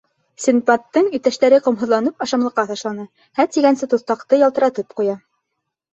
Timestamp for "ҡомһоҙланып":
1.67-2.25